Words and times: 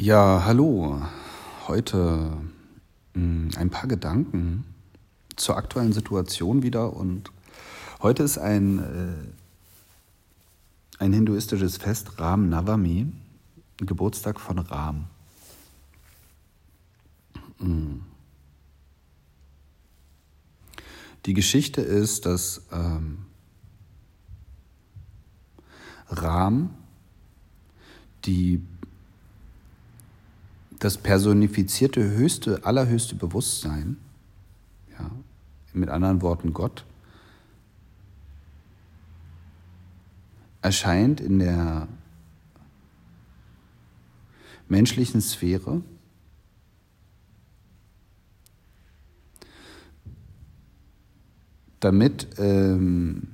Ja, 0.00 0.44
hallo. 0.44 1.02
Heute 1.66 2.30
mh, 3.14 3.14
hm, 3.14 3.50
ein 3.56 3.68
paar 3.68 3.88
Gedanken 3.88 4.64
zur 5.34 5.56
aktuellen 5.56 5.92
Situation 5.92 6.62
wieder 6.62 6.92
und 6.92 7.32
heute 8.00 8.22
ist 8.22 8.38
ein, 8.38 8.78
äh, 8.78 11.02
ein 11.02 11.12
hinduistisches 11.12 11.78
Fest, 11.78 12.20
Ram 12.20 12.48
Navami, 12.48 13.08
Geburtstag 13.78 14.38
von 14.38 14.60
Ram. 14.60 15.06
Hm. 17.58 18.02
Die 21.26 21.34
Geschichte 21.34 21.80
ist, 21.80 22.24
dass 22.24 22.62
ähm, 22.70 23.26
Ram 26.08 26.70
die 28.26 28.62
das 30.78 30.96
personifizierte 30.96 32.02
höchste, 32.02 32.64
allerhöchste 32.64 33.14
Bewusstsein, 33.14 33.96
ja, 34.98 35.10
mit 35.72 35.88
anderen 35.88 36.22
Worten 36.22 36.52
Gott, 36.52 36.84
erscheint 40.62 41.20
in 41.20 41.38
der 41.38 41.88
menschlichen 44.68 45.20
Sphäre 45.20 45.82
damit, 51.80 52.28
ähm, 52.38 53.28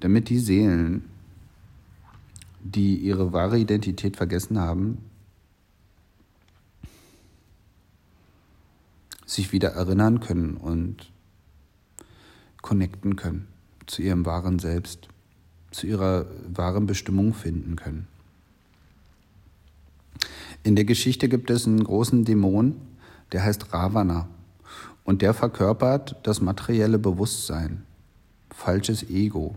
damit 0.00 0.28
die 0.28 0.38
Seelen, 0.38 1.04
die 2.62 2.96
ihre 2.96 3.32
wahre 3.32 3.58
Identität 3.58 4.16
vergessen 4.16 4.58
haben, 4.58 4.98
sich 9.36 9.52
wieder 9.52 9.70
erinnern 9.70 10.20
können 10.20 10.56
und 10.56 11.12
connecten 12.62 13.16
können 13.16 13.46
zu 13.86 14.02
ihrem 14.02 14.26
wahren 14.26 14.58
Selbst, 14.58 15.08
zu 15.70 15.86
ihrer 15.86 16.26
wahren 16.48 16.86
Bestimmung 16.86 17.34
finden 17.34 17.76
können. 17.76 18.08
In 20.64 20.74
der 20.74 20.84
Geschichte 20.84 21.28
gibt 21.28 21.50
es 21.50 21.66
einen 21.66 21.84
großen 21.84 22.24
Dämon, 22.24 22.80
der 23.30 23.44
heißt 23.44 23.72
Ravana 23.72 24.28
und 25.04 25.22
der 25.22 25.34
verkörpert 25.34 26.16
das 26.24 26.40
materielle 26.40 26.98
Bewusstsein, 26.98 27.84
falsches 28.50 29.08
Ego. 29.08 29.54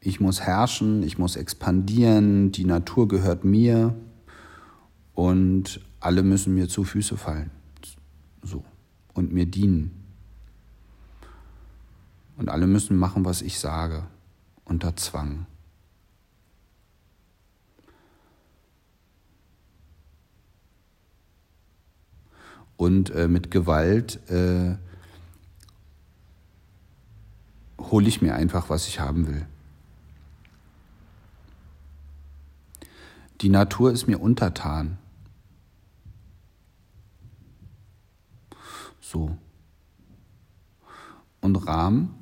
Ich 0.00 0.20
muss 0.20 0.40
herrschen, 0.40 1.02
ich 1.02 1.18
muss 1.18 1.36
expandieren, 1.36 2.52
die 2.52 2.64
Natur 2.64 3.06
gehört 3.06 3.44
mir 3.44 3.94
und 5.14 5.80
alle 6.00 6.22
müssen 6.22 6.54
mir 6.54 6.68
zu 6.68 6.84
Füße 6.84 7.16
fallen. 7.16 7.50
So. 8.42 8.64
Und 9.12 9.32
mir 9.32 9.46
dienen. 9.46 9.92
Und 12.36 12.48
alle 12.48 12.66
müssen 12.66 12.96
machen, 12.96 13.24
was 13.24 13.42
ich 13.42 13.58
sage. 13.58 14.06
Unter 14.64 14.96
Zwang. 14.96 15.46
Und 22.78 23.10
äh, 23.10 23.28
mit 23.28 23.50
Gewalt 23.50 24.18
äh, 24.30 24.76
hole 27.78 28.08
ich 28.08 28.22
mir 28.22 28.34
einfach, 28.34 28.70
was 28.70 28.88
ich 28.88 29.00
haben 29.00 29.26
will. 29.26 29.44
Die 33.42 33.50
Natur 33.50 33.92
ist 33.92 34.06
mir 34.06 34.18
untertan. 34.18 34.96
So. 39.10 39.36
Und 41.40 41.56
Ram 41.66 42.14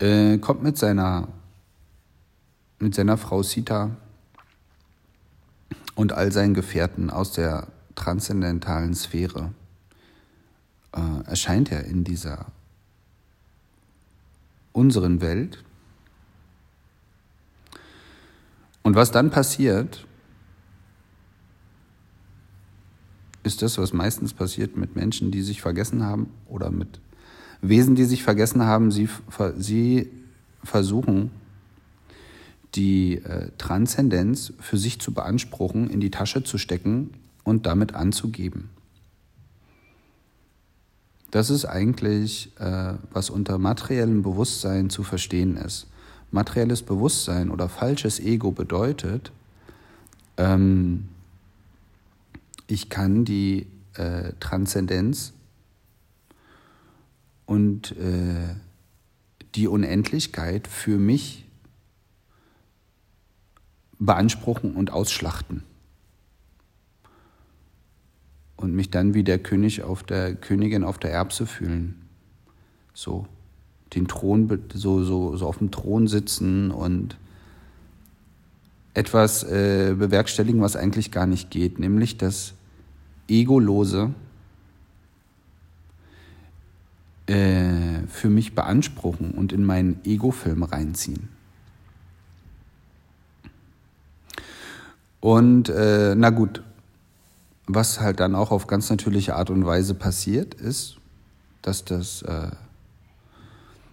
äh, 0.00 0.38
kommt 0.38 0.64
mit 0.64 0.76
seiner, 0.76 1.28
mit 2.80 2.96
seiner 2.96 3.16
Frau 3.16 3.44
Sita 3.44 3.96
und 5.94 6.12
all 6.12 6.32
seinen 6.32 6.54
Gefährten 6.54 7.08
aus 7.08 7.34
der 7.34 7.68
transzendentalen 7.94 8.94
Sphäre. 8.94 9.52
Äh, 10.92 11.28
erscheint 11.28 11.70
er 11.70 11.84
in 11.84 12.02
dieser 12.02 12.46
unseren 14.72 15.20
Welt. 15.20 15.62
Und 18.82 18.96
was 18.96 19.12
dann 19.12 19.30
passiert, 19.30 20.04
ist 23.46 23.62
das, 23.62 23.78
was 23.78 23.92
meistens 23.92 24.34
passiert 24.34 24.76
mit 24.76 24.96
Menschen, 24.96 25.30
die 25.30 25.42
sich 25.42 25.62
vergessen 25.62 26.04
haben 26.04 26.28
oder 26.48 26.70
mit 26.70 27.00
Wesen, 27.62 27.94
die 27.94 28.04
sich 28.04 28.22
vergessen 28.22 28.62
haben. 28.62 28.90
Sie, 28.90 29.08
sie 29.56 30.10
versuchen, 30.62 31.30
die 32.74 33.16
äh, 33.16 33.50
Transzendenz 33.56 34.52
für 34.60 34.76
sich 34.76 35.00
zu 35.00 35.14
beanspruchen, 35.14 35.88
in 35.88 36.00
die 36.00 36.10
Tasche 36.10 36.44
zu 36.44 36.58
stecken 36.58 37.14
und 37.44 37.64
damit 37.64 37.94
anzugeben. 37.94 38.70
Das 41.30 41.50
ist 41.50 41.64
eigentlich, 41.64 42.52
äh, 42.58 42.94
was 43.12 43.30
unter 43.30 43.58
materiellem 43.58 44.22
Bewusstsein 44.22 44.90
zu 44.90 45.02
verstehen 45.02 45.56
ist. 45.56 45.86
Materielles 46.30 46.82
Bewusstsein 46.82 47.50
oder 47.50 47.68
falsches 47.68 48.20
Ego 48.20 48.52
bedeutet, 48.52 49.32
ähm, 50.36 51.08
ich 52.66 52.88
kann 52.88 53.24
die 53.24 53.66
äh, 53.94 54.32
Transzendenz 54.40 55.32
und 57.46 57.92
äh, 57.92 58.54
die 59.54 59.68
Unendlichkeit 59.68 60.66
für 60.66 60.98
mich 60.98 61.46
beanspruchen 63.98 64.74
und 64.74 64.92
ausschlachten. 64.92 65.62
Und 68.56 68.74
mich 68.74 68.90
dann 68.90 69.14
wie 69.14 69.24
der 69.24 69.38
König 69.38 69.82
auf 69.82 70.02
der 70.02 70.34
Königin 70.34 70.82
auf 70.82 70.98
der 70.98 71.12
Erbse 71.12 71.46
fühlen. 71.46 72.08
So 72.94 73.26
den 73.94 74.08
Thron 74.08 74.62
so, 74.74 75.02
so, 75.04 75.36
so 75.36 75.46
auf 75.46 75.58
dem 75.58 75.70
Thron 75.70 76.08
sitzen 76.08 76.70
und 76.70 77.16
etwas 78.94 79.44
äh, 79.44 79.94
bewerkstelligen, 79.96 80.60
was 80.60 80.74
eigentlich 80.74 81.10
gar 81.10 81.26
nicht 81.26 81.50
geht, 81.50 81.78
nämlich 81.78 82.16
das 82.16 82.54
Egolose 83.28 84.14
äh, 87.26 88.06
für 88.08 88.28
mich 88.28 88.54
beanspruchen 88.54 89.32
und 89.32 89.52
in 89.52 89.64
meinen 89.64 90.00
Ego-Film 90.04 90.62
reinziehen. 90.62 91.28
Und 95.20 95.68
äh, 95.68 96.14
na 96.16 96.30
gut, 96.30 96.62
was 97.66 98.00
halt 98.00 98.20
dann 98.20 98.36
auch 98.36 98.52
auf 98.52 98.68
ganz 98.68 98.90
natürliche 98.90 99.34
Art 99.34 99.50
und 99.50 99.66
Weise 99.66 99.94
passiert, 99.94 100.54
ist, 100.54 100.98
dass 101.62 101.84
das 101.84 102.22
äh, 102.22 102.50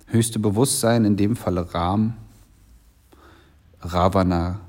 höchste 0.06 0.38
Bewusstsein, 0.38 1.06
in 1.06 1.18
dem 1.18 1.36
Falle 1.36 1.74
Ram, 1.74 2.14
Ravana, 3.82 4.60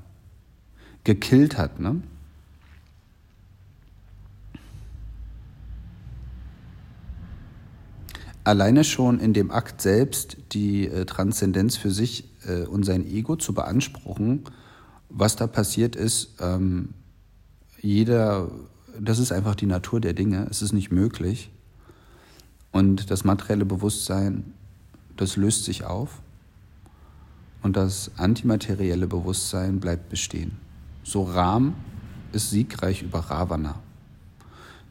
gekillt 1.03 1.57
hat. 1.57 1.79
Ne? 1.79 2.01
Alleine 8.45 8.83
schon 8.83 9.19
in 9.19 9.33
dem 9.33 9.49
Akt 9.49 9.81
selbst 9.81 10.37
die 10.51 10.87
äh, 10.87 11.05
Transzendenz 11.05 11.77
für 11.77 11.89
sich 11.89 12.29
äh, 12.47 12.65
und 12.65 12.83
sein 12.83 13.03
Ego 13.03 13.35
zu 13.35 13.55
beanspruchen, 13.55 14.43
was 15.09 15.35
da 15.35 15.47
passiert 15.47 15.95
ist, 15.95 16.35
ähm, 16.39 16.89
jeder, 17.81 18.51
das 18.99 19.17
ist 19.17 19.31
einfach 19.31 19.55
die 19.55 19.65
Natur 19.65 19.99
der 19.99 20.13
Dinge, 20.13 20.47
es 20.49 20.61
ist 20.61 20.73
nicht 20.73 20.91
möglich. 20.91 21.49
Und 22.71 23.09
das 23.09 23.23
materielle 23.23 23.65
Bewusstsein, 23.65 24.53
das 25.17 25.37
löst 25.37 25.65
sich 25.65 25.83
auf 25.83 26.21
und 27.63 27.75
das 27.75 28.11
antimaterielle 28.17 29.07
Bewusstsein 29.07 29.79
bleibt 29.79 30.09
bestehen. 30.09 30.51
So 31.03 31.23
Ram 31.23 31.73
ist 32.31 32.51
siegreich 32.51 33.01
über 33.01 33.19
Ravana. 33.19 33.79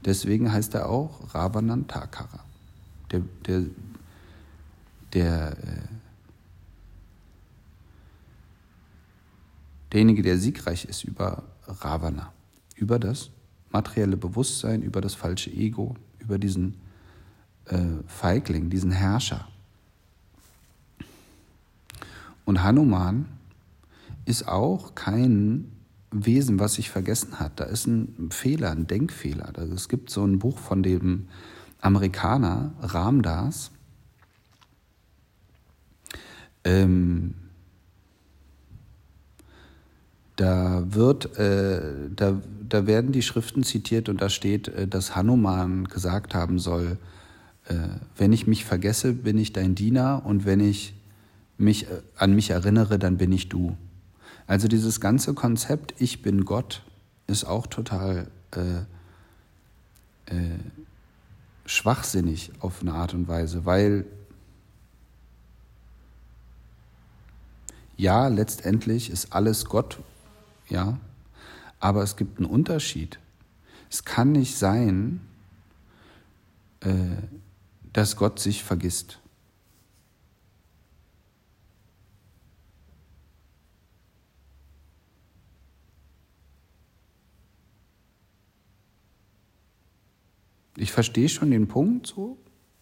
Deswegen 0.05 0.53
heißt 0.53 0.75
er 0.75 0.89
auch 0.89 1.33
Ravanantakara. 1.35 2.41
Der, 3.11 3.23
der, 3.47 3.63
der, 5.13 5.53
äh, 5.53 5.89
derjenige, 9.93 10.23
der 10.23 10.39
siegreich 10.39 10.85
ist 10.87 11.05
über 11.05 11.45
Ravana, 11.67 12.33
über 12.77 12.99
das 12.99 13.31
materielle 13.71 14.17
Bewusstsein, 14.17 14.83
über 14.83 15.01
das 15.01 15.15
falsche 15.15 15.51
Ego, 15.51 15.97
über 16.19 16.39
diesen 16.39 16.75
äh, 17.67 17.79
Feigling, 18.07 18.71
diesen 18.71 18.91
Herrscher. 18.91 19.49
Und 22.45 22.63
Hanuman 22.63 23.27
ist 24.27 24.49
auch 24.49 24.95
kein 24.95 25.71
Wesen, 26.11 26.61
was 26.61 26.75
sich 26.75 26.91
vergessen 26.91 27.41
hat. 27.41 27.59
Da 27.59 27.65
ist 27.65 27.87
ein 27.87 28.31
Fehler, 28.31 28.71
ein 28.71 28.87
Denkfehler. 28.87 29.53
Es 29.59 29.89
gibt 29.89 30.11
so 30.11 30.25
ein 30.25 30.39
Buch 30.39 30.59
von 30.59 30.83
dem 30.83 31.29
Amerikaner 31.85 32.73
Ramdas. 32.81 33.71
Ähm, 36.65 37.35
da 40.37 40.83
wird, 40.89 41.39
äh, 41.39 42.11
da, 42.15 42.41
da 42.69 42.87
werden 42.87 43.13
die 43.13 43.23
Schriften 43.23 43.63
zitiert 43.63 44.09
und 44.09 44.23
da 44.23 44.31
steht, 44.31 44.69
äh, 44.69 44.89
dass 44.89 45.15
Hanuman 45.15 45.85
gesagt 45.85 46.35
haben 46.35 46.59
soll, 46.59 46.97
äh, 47.67 47.75
wenn 48.17 48.33
ich 48.33 48.47
mich 48.47 48.65
vergesse, 48.65 49.13
bin 49.13 49.37
ich 49.37 49.53
dein 49.53 49.75
Diener 49.75 50.23
und 50.25 50.47
wenn 50.47 50.61
ich 50.61 50.95
mich 51.59 51.85
äh, 51.91 52.01
an 52.17 52.35
mich 52.35 52.51
erinnere, 52.51 52.99
dann 52.99 53.19
bin 53.19 53.31
ich 53.31 53.51
du. 53.51 53.77
Also 54.47 54.69
dieses 54.69 55.01
ganze 55.01 55.35
Konzept, 55.35 55.95
ich 55.99 56.23
bin 56.23 56.45
Gott, 56.47 56.83
ist 57.27 57.45
auch 57.45 57.67
total 57.67 58.29
äh, 58.53 58.85
schwachsinnig 61.67 62.53
auf 62.61 62.81
eine 62.81 62.93
Art 62.93 63.15
und 63.15 63.29
Weise, 63.29 63.65
weil 63.65 64.05
ja, 67.97 68.29
letztendlich 68.29 69.11
ist 69.11 69.33
alles 69.33 69.67
Gott, 69.67 70.01
ja, 70.69 70.99
aber 71.79 72.03
es 72.03 72.17
gibt 72.17 72.39
einen 72.39 72.49
Unterschied. 72.49 73.19
Es 73.91 74.05
kann 74.05 74.33
nicht 74.33 74.57
sein, 74.57 75.21
äh, 76.81 76.91
dass 77.93 78.17
Gott 78.17 78.41
sich 78.41 78.65
vergisst. 78.65 79.21
Ich 90.77 90.93
verstehe 90.93 91.29
schon 91.29 91.51
den 91.51 91.69
Punkt 91.69 92.07
so. 92.07 92.37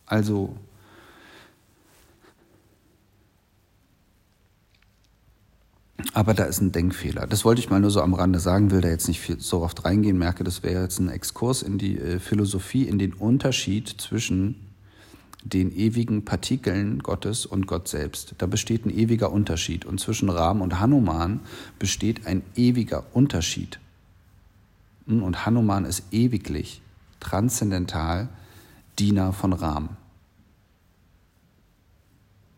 Also, 0.06 0.56
aber 6.12 6.35
da 6.35 6.44
ist 6.44 6.61
ein 6.61 6.73
Denkfehler. 6.73 7.27
Das 7.27 7.44
wollte 7.44 7.61
ich 7.61 7.71
mal 7.71 7.81
nur 7.81 7.91
so 7.91 8.03
am 8.03 8.15
Rande 8.15 8.41
sagen, 8.41 8.71
will 8.71 8.81
da 8.81 8.89
jetzt 8.89 9.09
nicht 9.09 9.21
viel, 9.21 9.41
so 9.41 9.62
oft 9.62 9.85
reingehen, 9.85 10.19
merke, 10.19 10.44
das 10.44 10.62
wäre 10.62 10.83
jetzt 10.83 10.99
ein 10.99 11.09
Exkurs 11.09 11.62
in 11.62 11.79
die 11.79 11.99
äh, 11.99 12.19
Philosophie, 12.19 12.85
in 12.85 12.99
den 12.99 13.12
Unterschied 13.15 13.89
zwischen 13.89 14.56
den 15.45 15.75
ewigen 15.75 16.25
Partikeln 16.25 17.00
Gottes 17.00 17.47
und 17.47 17.67
Gott 17.67 17.88
selbst. 17.88 18.35
Da 18.38 18.47
besteht 18.47 18.87
ein 18.87 18.91
ewiger 18.91 19.33
Unterschied. 19.33 19.85
Und 19.85 19.99
zwischen 19.99 20.29
Ram 20.29 20.61
und 20.61 20.79
Hanuman 20.79 21.41
besteht 21.79 22.27
ein 22.27 22.43
ewiger 22.55 23.05
Unterschied. 23.12 23.81
Hm, 25.06 25.23
und 25.23 25.45
Hanuman 25.45 25.85
ist 25.85 26.05
ewiglich 26.12 26.83
transzendental 27.23 28.29
Diener 28.99 29.33
von 29.33 29.53
Ram. 29.53 29.91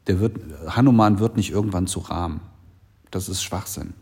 Der 0.06 0.20
wird, 0.20 0.38
Hanuman 0.66 1.18
wird 1.18 1.36
nicht 1.36 1.50
irgendwann 1.50 1.86
zu 1.86 2.00
Ram. 2.00 2.40
Das 3.10 3.28
ist 3.28 3.42
Schwachsinn. 3.42 3.94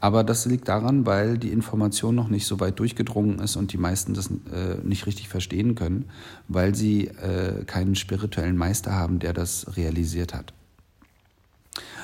Aber 0.00 0.22
das 0.22 0.44
liegt 0.44 0.68
daran, 0.68 1.06
weil 1.06 1.38
die 1.38 1.50
Information 1.50 2.14
noch 2.14 2.28
nicht 2.28 2.46
so 2.46 2.60
weit 2.60 2.78
durchgedrungen 2.78 3.38
ist 3.38 3.56
und 3.56 3.72
die 3.72 3.78
meisten 3.78 4.12
das 4.12 4.30
äh, 4.52 4.76
nicht 4.82 5.06
richtig 5.06 5.28
verstehen 5.28 5.74
können, 5.74 6.10
weil 6.46 6.74
sie 6.74 7.06
äh, 7.06 7.64
keinen 7.64 7.94
spirituellen 7.94 8.56
Meister 8.56 8.92
haben, 8.92 9.18
der 9.18 9.32
das 9.32 9.76
realisiert 9.76 10.34
hat. 10.34 10.52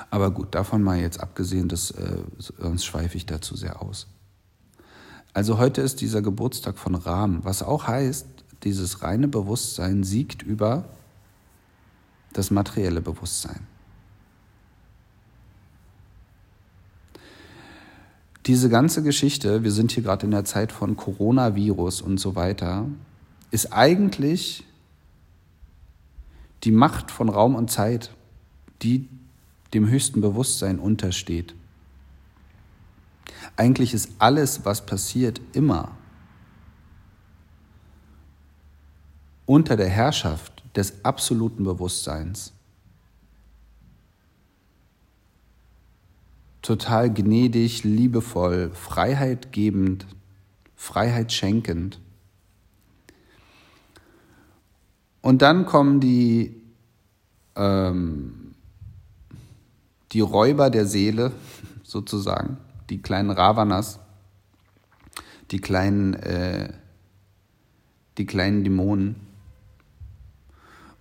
Aber 0.08 0.30
gut, 0.30 0.54
davon 0.54 0.82
mal 0.82 0.98
jetzt 0.98 1.20
abgesehen, 1.20 1.68
das, 1.68 1.90
äh, 1.90 2.16
sonst 2.38 2.84
schweife 2.84 3.16
ich 3.16 3.26
dazu 3.26 3.54
sehr 3.54 3.82
aus. 3.82 4.06
Also 5.32 5.58
heute 5.58 5.80
ist 5.80 6.00
dieser 6.00 6.22
Geburtstag 6.22 6.78
von 6.78 6.94
Ram, 6.94 7.44
was 7.44 7.62
auch 7.62 7.86
heißt, 7.86 8.26
dieses 8.64 9.02
reine 9.02 9.28
Bewusstsein 9.28 10.02
siegt 10.02 10.42
über 10.42 10.84
das 12.32 12.50
materielle 12.50 13.00
Bewusstsein. 13.00 13.60
Diese 18.46 18.68
ganze 18.68 19.02
Geschichte, 19.02 19.62
wir 19.62 19.70
sind 19.70 19.92
hier 19.92 20.02
gerade 20.02 20.24
in 20.24 20.32
der 20.32 20.44
Zeit 20.44 20.72
von 20.72 20.96
Coronavirus 20.96 22.00
und 22.02 22.18
so 22.18 22.34
weiter, 22.34 22.86
ist 23.50 23.72
eigentlich 23.72 24.64
die 26.64 26.72
Macht 26.72 27.10
von 27.10 27.28
Raum 27.28 27.54
und 27.54 27.70
Zeit, 27.70 28.10
die 28.82 29.08
dem 29.74 29.88
höchsten 29.88 30.20
Bewusstsein 30.20 30.78
untersteht. 30.78 31.54
Eigentlich 33.60 33.92
ist 33.92 34.12
alles, 34.18 34.64
was 34.64 34.86
passiert, 34.86 35.38
immer 35.52 35.94
unter 39.44 39.76
der 39.76 39.90
Herrschaft 39.90 40.62
des 40.74 41.04
absoluten 41.04 41.64
Bewusstseins. 41.64 42.54
Total 46.62 47.12
gnädig, 47.12 47.84
liebevoll, 47.84 48.70
Freiheit 48.72 49.52
gebend, 49.52 50.06
Freiheit 50.74 51.30
schenkend. 51.30 52.00
Und 55.20 55.42
dann 55.42 55.66
kommen 55.66 56.00
die, 56.00 56.62
ähm, 57.56 58.54
die 60.12 60.20
Räuber 60.22 60.70
der 60.70 60.86
Seele 60.86 61.32
sozusagen 61.82 62.56
die 62.90 63.00
kleinen 63.00 63.30
Ravanas, 63.30 64.00
die 65.50 65.60
kleinen, 65.60 66.14
äh, 66.14 66.72
die 68.18 68.26
kleinen 68.26 68.64
Dämonen. 68.64 69.16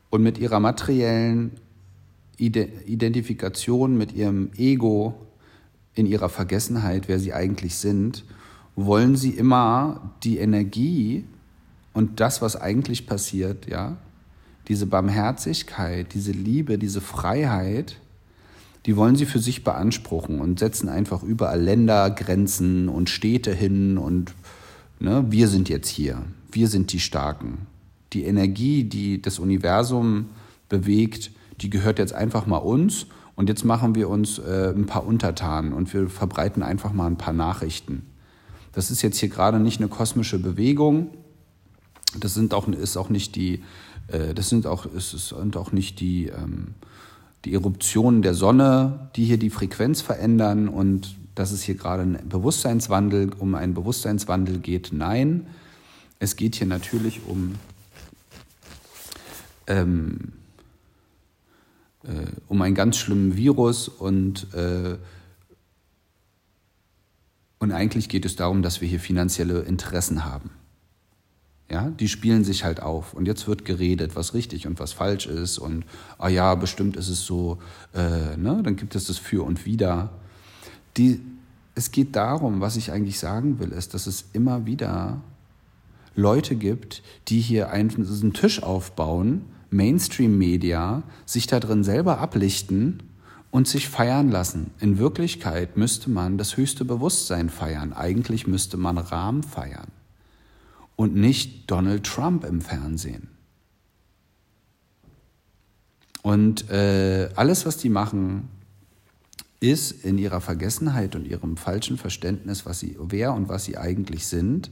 Und 0.09 0.24
mit 0.24 0.38
ihrer 0.38 0.59
materiellen 0.59 1.51
Identifikation, 2.38 3.97
mit 3.97 4.13
ihrem 4.13 4.51
Ego, 4.56 5.13
in 5.94 6.06
ihrer 6.06 6.30
Vergessenheit, 6.30 7.07
wer 7.07 7.19
sie 7.19 7.33
eigentlich 7.33 7.75
sind, 7.75 8.24
wollen 8.75 9.18
sie 9.18 9.31
immer 9.31 10.13
die 10.24 10.38
Energie 10.38 11.25
und 11.94 12.21
das, 12.21 12.42
was 12.42 12.56
eigentlich 12.56 13.06
passiert, 13.06 13.68
ja, 13.68 13.97
diese 14.69 14.85
Barmherzigkeit, 14.85 16.13
diese 16.13 16.31
Liebe, 16.31 16.77
diese 16.77 17.01
Freiheit, 17.01 17.97
die 18.85 18.95
wollen 18.95 19.15
sie 19.15 19.25
für 19.25 19.39
sich 19.39 19.63
beanspruchen 19.63 20.39
und 20.39 20.59
setzen 20.59 20.89
einfach 20.89 21.23
überall 21.23 21.61
Ländergrenzen 21.61 22.89
und 22.89 23.09
Städte 23.09 23.54
hin 23.54 23.97
und 23.97 24.33
ne, 24.99 25.25
wir 25.30 25.47
sind 25.47 25.69
jetzt 25.69 25.89
hier, 25.89 26.23
wir 26.51 26.68
sind 26.68 26.94
die 26.94 26.99
Starken. 26.99 27.68
Die 28.13 28.23
Energie, 28.23 28.85
die 28.85 29.21
das 29.21 29.37
Universum 29.39 30.30
bewegt, 30.68 31.31
die 31.61 31.69
gehört 31.69 31.99
jetzt 31.99 32.13
einfach 32.13 32.47
mal 32.47 32.57
uns 32.57 33.07
und 33.35 33.49
jetzt 33.49 33.65
machen 33.65 33.95
wir 33.95 34.09
uns 34.09 34.39
äh, 34.39 34.73
ein 34.75 34.85
paar 34.85 35.06
Untertanen 35.06 35.73
und 35.73 35.94
wir 35.94 36.09
verbreiten 36.09 36.63
einfach 36.63 36.94
mal 36.94 37.07
ein 37.07 37.18
paar 37.18 37.33
Nachrichten. 37.33 38.06
Das 38.71 38.92
ist 38.92 39.01
jetzt 39.01 39.18
hier 39.18 39.30
gerade 39.30 39.59
nicht 39.59 39.80
eine 39.80 39.89
kosmische 39.89 40.39
Bewegung. 40.39 41.09
Das 42.19 42.33
sind 42.33 42.54
auch, 42.54 42.68
ist 42.68 42.97
auch 42.97 43.09
nicht 43.09 43.35
die, 43.35 43.63
äh, 44.07 44.33
das 44.33 44.49
sind 44.49 44.68
auch, 44.68 44.85
ist, 44.85 45.11
sind 45.11 45.57
auch 45.57 45.71
nicht 45.71 45.99
die, 45.99 46.27
ähm, 46.27 46.75
die 47.45 47.53
Eruptionen 47.53 48.21
der 48.21 48.33
Sonne, 48.33 49.09
die 49.15 49.25
hier 49.25 49.37
die 49.37 49.49
Frequenz 49.49 50.01
verändern 50.01 50.67
und 50.67 51.15
dass 51.35 51.51
es 51.51 51.63
hier 51.63 51.75
gerade 51.75 52.03
ein 52.03 52.27
Bewusstseinswandel, 52.27 53.31
um 53.39 53.55
einen 53.55 53.73
Bewusstseinswandel 53.73 54.59
geht. 54.59 54.89
Nein, 54.91 55.47
es 56.19 56.35
geht 56.35 56.55
hier 56.55 56.67
natürlich 56.67 57.21
um, 57.25 57.55
ähm, 59.67 60.33
äh, 62.03 62.25
um 62.49 62.61
einen 62.61 62.75
ganz 62.75 62.97
schlimmen 62.97 63.37
Virus 63.37 63.87
und, 63.87 64.53
äh, 64.53 64.97
und 67.59 67.71
eigentlich 67.71 68.09
geht 68.09 68.25
es 68.25 68.35
darum, 68.35 68.61
dass 68.61 68.81
wir 68.81 68.89
hier 68.89 68.99
finanzielle 68.99 69.61
Interessen 69.61 70.25
haben. 70.25 70.51
Ja, 71.71 71.92
die 71.92 72.07
spielen 72.07 72.44
sich 72.44 72.64
halt 72.64 72.81
auf. 72.81 73.14
Und 73.14 73.28
jetzt 73.28 73.47
wird 73.47 73.64
geredet, 73.64 74.16
was 74.16 74.33
richtig 74.33 74.66
und 74.66 74.80
was 74.80 74.92
falsch 74.92 75.28
ist. 75.28 75.59
Und, 75.59 75.85
ah 76.18 76.28
ja, 76.28 76.56
bestimmt 76.56 76.97
ist 76.97 77.09
es 77.09 77.26
so, 77.26 77.59
äh, 77.94 78.35
ne? 78.38 78.61
dann 78.64 78.76
gibt 78.76 78.95
es 78.95 79.06
das 79.06 79.19
Für 79.19 79.45
und 79.45 79.66
Wider. 79.68 80.09
Die, 80.97 81.21
es 81.76 81.92
geht 81.92 82.16
darum, 82.16 82.59
was 82.59 82.76
ich 82.76 82.92
eigentlich 82.92 83.19
sagen 83.19 83.59
will, 83.59 83.71
ist, 83.71 83.94
dass 83.94 84.07
es 84.07 84.26
immer 84.33 84.66
wieder 84.66 85.21
Leute 86.16 86.56
gibt, 86.56 87.04
die 87.28 87.40
hier 87.40 87.69
einen 87.69 88.33
Tisch 88.33 88.64
aufbauen, 88.64 89.45
Mainstream-Media, 89.69 91.04
sich 91.28 91.45
da 91.45 91.59
drin 91.59 91.83
selber 91.83 92.18
ablichten 92.18 93.04
und 93.52 93.68
sich 93.68 93.90
feiern 93.90 94.31
lassen. 94.31 94.71
In 94.80 94.97
Wirklichkeit 94.97 95.78
müsste 95.78 96.09
man 96.09 96.40
das 96.40 96.57
höchste 96.57 96.83
Bewusstsein 96.83 97.49
feiern. 97.49 97.94
Eigentlich 97.94 98.47
müsste 98.47 98.78
man 98.78 98.97
Rahmen 98.97 99.44
feiern 99.44 99.92
und 100.99 101.15
nicht 101.15 101.71
Donald 101.71 102.06
Trump 102.06 102.44
im 102.44 102.59
Fernsehen. 102.59 103.29
Und 106.23 106.69
äh, 106.69 107.29
alles, 107.37 107.65
was 107.65 107.77
die 107.77 107.87
machen, 107.87 108.49
ist 109.61 110.03
in 110.03 110.18
ihrer 110.18 110.41
Vergessenheit 110.41 111.15
und 111.15 111.25
ihrem 111.25 111.56
falschen 111.56 111.97
Verständnis, 111.97 112.65
was 112.65 112.81
sie, 112.81 112.97
wer 112.99 113.33
und 113.33 113.47
was 113.47 113.63
sie 113.63 113.77
eigentlich 113.77 114.27
sind, 114.27 114.71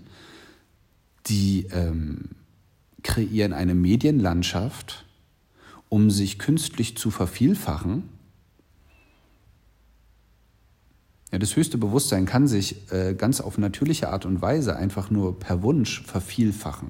die 1.28 1.68
ähm, 1.72 2.32
kreieren 3.04 3.54
eine 3.54 3.74
Medienlandschaft, 3.74 5.06
um 5.88 6.12
sich 6.12 6.40
künstlich 6.40 6.98
zu 6.98 7.10
vervielfachen. 7.10 8.04
Ja, 11.38 11.40
das 11.40 11.56
höchste 11.56 11.78
Bewusstsein 11.78 12.26
kann 12.26 12.48
sich 12.48 12.92
äh, 12.92 13.14
ganz 13.14 13.42
auf 13.42 13.60
natürliche 13.60 14.10
Art 14.10 14.26
und 14.26 14.42
Weise 14.42 14.76
einfach 14.76 15.12
nur 15.12 15.38
per 15.38 15.62
Wunsch 15.62 16.02
vervielfachen. 16.02 16.90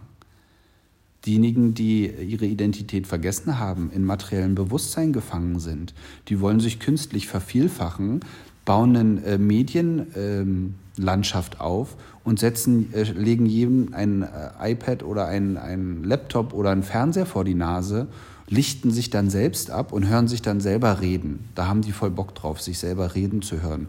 Diejenigen, 1.25 1.73
die 1.73 2.09
ihre 2.09 2.45
Identität 2.45 3.07
vergessen 3.07 3.59
haben, 3.59 3.91
in 3.93 4.05
materiellem 4.05 4.55
Bewusstsein 4.55 5.11
gefangen 5.11 5.59
sind, 5.59 5.93
die 6.29 6.39
wollen 6.39 6.61
sich 6.61 6.79
künstlich 6.79 7.27
vervielfachen, 7.27 8.21
bauen 8.63 8.95
eine 8.95 9.21
äh, 9.25 9.37
Medienlandschaft 9.37 11.55
ähm, 11.55 11.59
auf 11.59 11.97
und 12.23 12.39
setzen, 12.39 12.93
äh, 12.93 13.03
legen 13.03 13.47
jedem 13.47 13.93
ein 13.93 14.23
äh, 14.23 14.71
iPad 14.71 15.03
oder 15.03 15.27
ein, 15.27 15.57
ein 15.57 16.05
Laptop 16.05 16.53
oder 16.53 16.69
ein 16.69 16.83
Fernseher 16.83 17.25
vor 17.25 17.43
die 17.43 17.53
Nase, 17.53 18.07
lichten 18.49 18.91
sich 18.91 19.09
dann 19.09 19.29
selbst 19.29 19.71
ab 19.71 19.91
und 19.91 20.07
hören 20.07 20.27
sich 20.27 20.41
dann 20.41 20.61
selber 20.61 21.01
reden. 21.01 21.49
Da 21.53 21.67
haben 21.67 21.81
die 21.81 21.91
voll 21.91 22.11
Bock 22.11 22.33
drauf, 22.33 22.61
sich 22.61 22.79
selber 22.79 23.13
reden 23.13 23.41
zu 23.41 23.61
hören. 23.61 23.87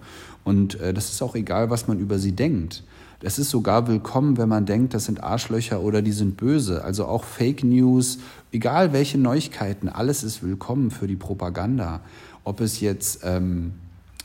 Und 0.48 0.80
äh, 0.80 0.94
das 0.94 1.10
ist 1.10 1.20
auch 1.20 1.34
egal, 1.34 1.68
was 1.68 1.88
man 1.88 1.98
über 1.98 2.18
sie 2.18 2.32
denkt. 2.32 2.82
Es 3.20 3.38
ist 3.38 3.50
sogar 3.50 3.86
willkommen, 3.86 4.38
wenn 4.38 4.48
man 4.48 4.64
denkt, 4.64 4.94
das 4.94 5.04
sind 5.04 5.22
Arschlöcher 5.22 5.82
oder 5.82 6.00
die 6.00 6.12
sind 6.12 6.38
böse. 6.38 6.82
Also 6.82 7.04
auch 7.04 7.24
Fake 7.24 7.64
News, 7.64 8.18
egal 8.50 8.94
welche 8.94 9.18
Neuigkeiten, 9.18 9.90
alles 9.90 10.24
ist 10.24 10.42
willkommen 10.42 10.90
für 10.90 11.06
die 11.06 11.16
Propaganda. 11.16 12.00
Ob 12.44 12.62
es 12.62 12.80
jetzt 12.80 13.20
ähm, 13.24 13.74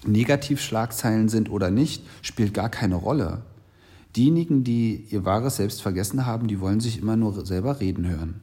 Negativschlagzeilen 0.06 1.28
sind 1.28 1.52
oder 1.52 1.72
nicht, 1.72 2.06
spielt 2.22 2.54
gar 2.54 2.70
keine 2.70 2.96
Rolle. 2.96 3.42
Diejenigen, 4.16 4.64
die 4.64 5.04
ihr 5.10 5.26
wahres 5.26 5.58
Selbst 5.58 5.82
vergessen 5.82 6.26
haben, 6.26 6.48
die 6.48 6.62
wollen 6.62 6.80
sich 6.80 7.00
immer 7.00 7.18
nur 7.18 7.46
selber 7.46 7.82
reden 7.82 8.08
hören. 8.08 8.40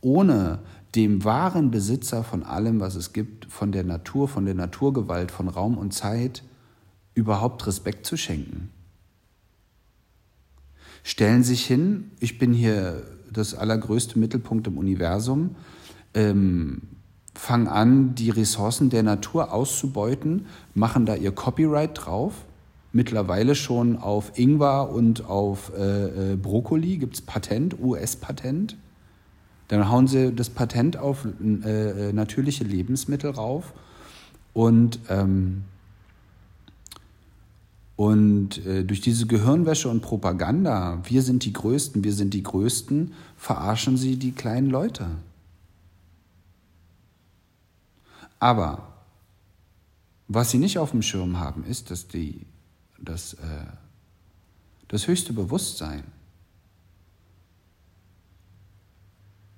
Ohne 0.00 0.58
dem 0.94 1.24
wahren 1.24 1.70
Besitzer 1.70 2.22
von 2.22 2.42
allem, 2.42 2.80
was 2.80 2.94
es 2.94 3.12
gibt, 3.12 3.46
von 3.50 3.72
der 3.72 3.84
Natur, 3.84 4.28
von 4.28 4.44
der 4.44 4.54
Naturgewalt, 4.54 5.30
von 5.30 5.48
Raum 5.48 5.76
und 5.76 5.92
Zeit, 5.92 6.44
überhaupt 7.14 7.66
Respekt 7.66 8.06
zu 8.06 8.16
schenken. 8.16 8.70
Stellen 11.02 11.42
sich 11.42 11.66
hin, 11.66 12.12
ich 12.20 12.38
bin 12.38 12.52
hier 12.52 13.02
das 13.32 13.54
allergrößte 13.54 14.18
Mittelpunkt 14.18 14.66
im 14.66 14.78
Universum, 14.78 15.56
ähm, 16.14 16.82
fangen 17.34 17.66
an, 17.68 18.14
die 18.14 18.30
Ressourcen 18.30 18.90
der 18.90 19.02
Natur 19.02 19.52
auszubeuten, 19.52 20.46
machen 20.74 21.04
da 21.04 21.16
ihr 21.16 21.32
Copyright 21.32 21.90
drauf. 21.94 22.44
Mittlerweile 22.92 23.56
schon 23.56 23.96
auf 23.96 24.38
Ingwer 24.38 24.90
und 24.90 25.24
auf 25.26 25.72
äh, 25.76 26.32
äh, 26.32 26.36
Brokkoli 26.36 26.98
gibt 26.98 27.14
es 27.16 27.22
Patent, 27.22 27.80
US-Patent. 27.80 28.76
Dann 29.68 29.88
hauen 29.88 30.06
sie 30.06 30.32
das 30.32 30.50
Patent 30.50 30.96
auf 30.96 31.26
äh, 31.26 32.08
äh, 32.08 32.12
natürliche 32.12 32.64
Lebensmittel 32.64 33.30
rauf 33.30 33.72
und 34.52 35.00
ähm, 35.08 35.64
und 37.96 38.66
äh, 38.66 38.82
durch 38.84 39.00
diese 39.00 39.26
Gehirnwäsche 39.26 39.88
und 39.88 40.00
Propaganda, 40.00 41.00
wir 41.04 41.22
sind 41.22 41.44
die 41.44 41.52
Größten, 41.52 42.02
wir 42.02 42.12
sind 42.12 42.34
die 42.34 42.42
Größten, 42.42 43.14
verarschen 43.36 43.96
sie 43.96 44.16
die 44.16 44.32
kleinen 44.32 44.68
Leute. 44.68 45.06
Aber 48.40 48.94
was 50.26 50.50
sie 50.50 50.58
nicht 50.58 50.78
auf 50.78 50.90
dem 50.90 51.02
Schirm 51.02 51.38
haben, 51.38 51.64
ist, 51.64 51.90
dass 51.90 52.08
die, 52.08 52.46
das, 52.98 53.34
äh, 53.34 53.66
das 54.88 55.06
höchste 55.06 55.32
Bewusstsein 55.32 56.02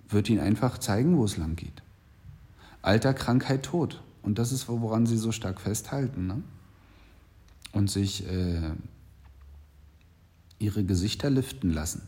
wird 0.08 0.28
ihnen 0.28 0.40
einfach 0.40 0.78
zeigen, 0.78 1.16
wo 1.16 1.24
es 1.24 1.36
lang 1.36 1.56
geht. 1.56 1.82
Alter, 2.82 3.14
Krankheit, 3.14 3.64
Tod. 3.64 4.02
Und 4.22 4.38
das 4.38 4.52
ist, 4.52 4.68
woran 4.68 5.06
sie 5.06 5.16
so 5.16 5.32
stark 5.32 5.60
festhalten. 5.60 6.26
Ne? 6.26 6.42
und 7.76 7.90
sich 7.90 8.26
äh, 8.26 8.72
ihre 10.58 10.82
Gesichter 10.82 11.28
liften 11.28 11.70
lassen. 11.70 12.02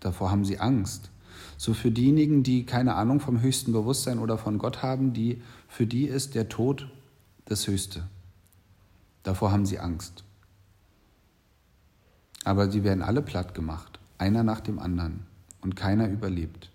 Davor 0.00 0.30
haben 0.30 0.44
sie 0.44 0.60
Angst. 0.60 1.10
So 1.56 1.72
für 1.72 1.90
diejenigen, 1.90 2.42
die 2.42 2.66
keine 2.66 2.94
Ahnung 2.94 3.20
vom 3.20 3.40
höchsten 3.40 3.72
Bewusstsein 3.72 4.18
oder 4.18 4.36
von 4.36 4.58
Gott 4.58 4.82
haben, 4.82 5.14
die, 5.14 5.40
für 5.66 5.86
die 5.86 6.04
ist 6.04 6.34
der 6.34 6.50
Tod 6.50 6.88
das 7.46 7.66
Höchste. 7.66 8.04
Davor 9.22 9.50
haben 9.50 9.64
sie 9.64 9.78
Angst. 9.78 10.24
Aber 12.44 12.70
sie 12.70 12.84
werden 12.84 13.02
alle 13.02 13.22
platt 13.22 13.54
gemacht, 13.54 13.98
einer 14.18 14.42
nach 14.42 14.60
dem 14.60 14.78
anderen. 14.78 15.20
Und 15.62 15.76
keiner 15.76 16.06
überlebt. 16.08 16.68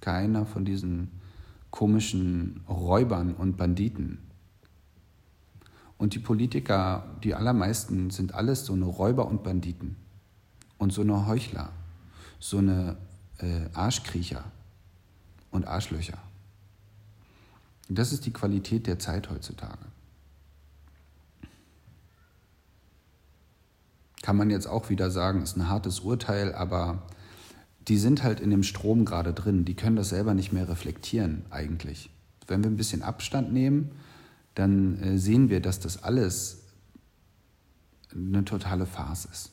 Keiner 0.00 0.46
von 0.46 0.64
diesen 0.64 1.10
komischen 1.70 2.62
Räubern 2.68 3.34
und 3.34 3.56
Banditen 3.56 4.18
und 5.98 6.14
die 6.14 6.18
Politiker, 6.18 7.04
die 7.24 7.34
allermeisten, 7.34 8.10
sind 8.10 8.34
alles 8.34 8.66
so 8.66 8.74
eine 8.74 8.84
Räuber 8.84 9.26
und 9.26 9.42
Banditen 9.42 9.96
und 10.78 10.92
so 10.92 11.00
eine 11.00 11.26
Heuchler, 11.26 11.70
so 12.38 12.58
eine 12.58 12.96
äh, 13.38 13.68
Arschkriecher 13.72 14.44
und 15.50 15.66
Arschlöcher. 15.66 16.18
Das 17.88 18.12
ist 18.12 18.26
die 18.26 18.32
Qualität 18.32 18.86
der 18.86 18.98
Zeit 18.98 19.30
heutzutage. 19.30 19.86
Kann 24.22 24.36
man 24.36 24.50
jetzt 24.50 24.66
auch 24.66 24.90
wieder 24.90 25.10
sagen, 25.10 25.42
ist 25.42 25.56
ein 25.56 25.68
hartes 25.68 26.00
Urteil, 26.00 26.52
aber 26.54 27.02
die 27.88 27.98
sind 27.98 28.22
halt 28.22 28.40
in 28.40 28.50
dem 28.50 28.62
Strom 28.62 29.04
gerade 29.04 29.32
drin. 29.32 29.64
Die 29.64 29.74
können 29.74 29.96
das 29.96 30.08
selber 30.08 30.34
nicht 30.34 30.52
mehr 30.52 30.68
reflektieren 30.68 31.44
eigentlich. 31.50 32.10
Wenn 32.46 32.62
wir 32.64 32.70
ein 32.70 32.76
bisschen 32.76 33.02
Abstand 33.02 33.52
nehmen, 33.52 33.92
dann 34.54 35.00
äh, 35.02 35.18
sehen 35.18 35.50
wir, 35.50 35.60
dass 35.60 35.80
das 35.80 36.02
alles 36.02 36.62
eine 38.12 38.44
totale 38.44 38.86
Farce 38.86 39.26
ist. 39.26 39.52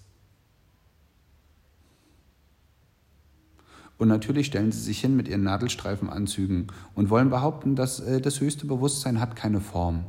Und 3.97 4.07
natürlich 4.07 4.47
stellen 4.47 4.71
sie 4.71 4.81
sich 4.81 4.99
hin 4.99 5.15
mit 5.15 5.27
ihren 5.27 5.43
Nadelstreifenanzügen 5.43 6.67
und 6.95 7.09
wollen 7.09 7.29
behaupten, 7.29 7.75
dass 7.75 7.99
äh, 7.99 8.19
das 8.19 8.39
höchste 8.41 8.65
Bewusstsein 8.65 9.19
hat 9.19 9.35
keine 9.35 9.61
Form. 9.61 10.05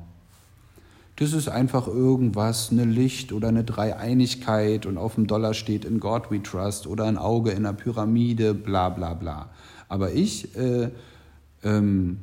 Das 1.16 1.32
ist 1.32 1.48
einfach 1.48 1.86
irgendwas, 1.86 2.70
eine 2.72 2.84
Licht 2.84 3.32
oder 3.32 3.48
eine 3.48 3.62
Dreieinigkeit 3.62 4.84
und 4.84 4.98
auf 4.98 5.14
dem 5.14 5.28
Dollar 5.28 5.54
steht 5.54 5.84
in 5.84 6.00
God 6.00 6.30
we 6.30 6.42
trust 6.42 6.88
oder 6.88 7.04
ein 7.04 7.18
Auge 7.18 7.52
in 7.52 7.58
einer 7.58 7.72
Pyramide, 7.72 8.52
bla 8.52 8.88
bla 8.88 9.14
bla. 9.14 9.50
Aber 9.88 10.12
ich 10.12 10.56
äh, 10.56 10.90
ähm, 11.62 12.18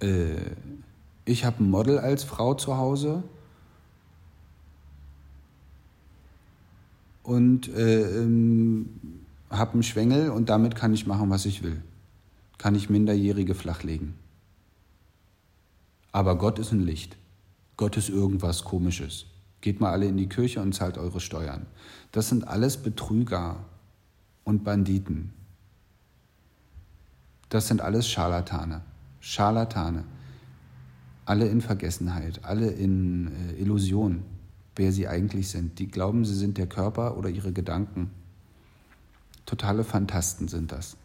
äh, 0.00 0.36
ich 1.26 1.44
habe 1.44 1.62
ein 1.64 1.70
Model 1.70 1.98
als 1.98 2.24
Frau 2.24 2.54
zu 2.54 2.76
Hause 2.76 3.22
und 7.22 7.68
äh, 7.68 8.22
ähm, 8.22 8.88
habe 9.50 9.74
einen 9.74 9.82
Schwengel 9.82 10.30
und 10.30 10.48
damit 10.50 10.76
kann 10.76 10.92
ich 10.92 11.06
machen, 11.06 11.30
was 11.30 11.46
ich 11.46 11.62
will. 11.62 11.82
Kann 12.58 12.74
ich 12.74 12.90
Minderjährige 12.90 13.54
flachlegen. 13.54 14.14
Aber 16.12 16.36
Gott 16.36 16.58
ist 16.58 16.72
ein 16.72 16.80
Licht. 16.80 17.16
Gott 17.76 17.96
ist 17.96 18.08
irgendwas 18.08 18.64
Komisches. 18.64 19.26
Geht 19.60 19.80
mal 19.80 19.92
alle 19.92 20.06
in 20.06 20.16
die 20.16 20.28
Kirche 20.28 20.60
und 20.60 20.74
zahlt 20.74 20.98
eure 20.98 21.20
Steuern. 21.20 21.66
Das 22.12 22.28
sind 22.28 22.46
alles 22.46 22.76
Betrüger 22.76 23.64
und 24.44 24.62
Banditen. 24.62 25.32
Das 27.48 27.68
sind 27.68 27.80
alles 27.80 28.08
Scharlatane. 28.08 28.82
Scharlatane 29.20 30.04
alle 31.26 31.48
in 31.48 31.60
Vergessenheit, 31.60 32.40
alle 32.44 32.68
in 32.70 33.28
äh, 33.28 33.60
Illusion, 33.60 34.22
wer 34.76 34.92
sie 34.92 35.08
eigentlich 35.08 35.48
sind. 35.48 35.78
Die 35.78 35.88
glauben, 35.88 36.24
sie 36.24 36.34
sind 36.34 36.58
der 36.58 36.66
Körper 36.66 37.16
oder 37.16 37.28
ihre 37.28 37.52
Gedanken. 37.52 38.10
Totale 39.46 39.84
Fantasten 39.84 40.48
sind 40.48 40.72
das. 40.72 40.96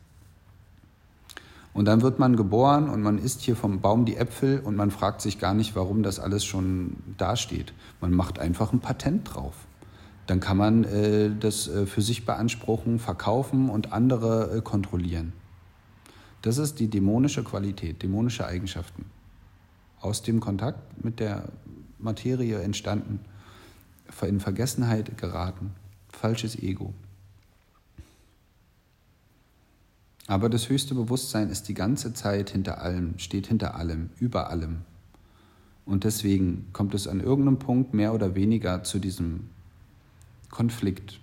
Und 1.74 1.86
dann 1.86 2.02
wird 2.02 2.20
man 2.20 2.36
geboren 2.36 2.90
und 2.90 3.02
man 3.02 3.20
isst 3.20 3.42
hier 3.42 3.56
vom 3.56 3.80
Baum 3.80 4.06
die 4.06 4.18
Äpfel 4.18 4.60
und 4.60 4.76
man 4.76 4.92
fragt 4.92 5.22
sich 5.22 5.40
gar 5.40 5.54
nicht, 5.54 5.76
warum 5.76 6.04
das 6.04 6.20
alles 6.20 6.44
schon 6.44 6.98
dasteht. 7.18 7.74
Man 8.02 8.12
macht 8.12 8.40
einfach 8.40 8.74
ein 8.74 8.80
Patent 8.80 9.34
drauf. 9.34 9.54
Dann 10.26 10.40
kann 10.40 10.58
man 10.58 10.84
äh, 10.84 11.32
das 11.40 11.68
äh, 11.68 11.86
für 11.86 12.02
sich 12.02 12.26
beanspruchen, 12.26 13.00
verkaufen 13.00 13.70
und 13.70 13.94
andere 13.94 14.58
äh, 14.58 14.62
kontrollieren. 14.62 15.34
Das 16.42 16.58
ist 16.58 16.80
die 16.80 16.88
dämonische 16.88 17.44
Qualität, 17.44 18.02
dämonische 18.02 18.46
Eigenschaften 18.46 19.06
aus 20.02 20.22
dem 20.22 20.40
Kontakt 20.40 21.04
mit 21.04 21.20
der 21.20 21.50
Materie 21.98 22.60
entstanden, 22.62 23.20
in 24.22 24.40
Vergessenheit 24.40 25.18
geraten, 25.18 25.72
falsches 26.10 26.58
Ego. 26.58 26.94
Aber 30.30 30.48
das 30.48 30.70
höchste 30.70 30.94
Bewusstsein 30.94 31.50
ist 31.50 31.70
die 31.70 31.74
ganze 31.74 32.14
Zeit 32.14 32.52
hinter 32.52 32.84
allem, 32.84 33.18
steht 33.18 33.48
hinter 33.48 33.74
allem, 33.74 34.12
über 34.20 34.52
allem. 34.52 34.82
Und 35.88 36.04
deswegen 36.04 36.68
kommt 36.72 36.94
es 36.94 37.08
an 37.08 37.20
irgendeinem 37.20 37.58
Punkt 37.58 37.96
mehr 37.96 38.14
oder 38.14 38.36
weniger 38.36 38.84
zu 38.84 39.00
diesem 39.00 39.50
Konflikt. 40.52 41.20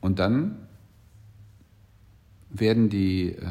Und 0.00 0.20
dann 0.20 0.54
werden 2.50 2.88
die, 2.88 3.30
äh, 3.30 3.44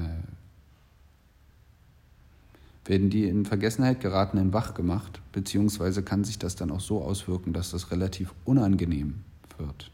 werden 2.86 3.10
die 3.10 3.26
in 3.26 3.46
Vergessenheit 3.46 4.00
geratenen 4.00 4.54
wach 4.54 4.74
gemacht, 4.74 5.20
beziehungsweise 5.34 6.02
kann 6.02 6.24
sich 6.24 6.40
das 6.40 6.56
dann 6.56 6.72
auch 6.72 6.80
so 6.80 7.02
auswirken, 7.02 7.52
dass 7.52 7.72
das 7.72 7.92
relativ 7.92 8.34
unangenehm 8.46 9.16
wird. 9.58 9.92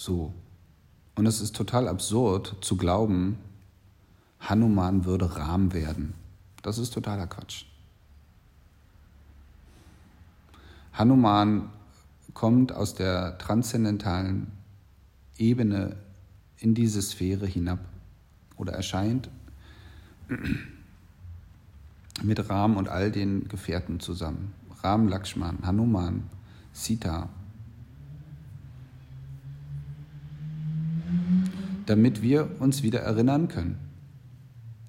So. 0.00 0.32
Und 1.14 1.26
es 1.26 1.42
ist 1.42 1.54
total 1.54 1.86
absurd 1.86 2.56
zu 2.62 2.78
glauben, 2.78 3.36
Hanuman 4.38 5.04
würde 5.04 5.36
Ram 5.36 5.74
werden. 5.74 6.14
Das 6.62 6.78
ist 6.78 6.94
totaler 6.94 7.26
Quatsch. 7.26 7.66
Hanuman 10.94 11.68
kommt 12.32 12.72
aus 12.72 12.94
der 12.94 13.36
transzendentalen 13.36 14.50
Ebene 15.36 15.96
in 16.56 16.74
diese 16.74 17.02
Sphäre 17.02 17.44
hinab 17.44 17.80
oder 18.56 18.72
erscheint 18.72 19.28
mit 22.22 22.48
Ram 22.48 22.78
und 22.78 22.88
all 22.88 23.12
den 23.12 23.48
Gefährten 23.48 24.00
zusammen. 24.00 24.54
Ram, 24.82 25.08
Lakshman, 25.08 25.58
Hanuman, 25.62 26.22
Sita, 26.72 27.28
damit 31.90 32.22
wir 32.22 32.60
uns 32.60 32.84
wieder 32.84 33.00
erinnern 33.00 33.48
können, 33.48 33.76